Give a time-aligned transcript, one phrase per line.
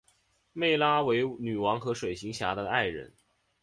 [0.55, 3.13] 湄拉为女王和水行侠的爱人。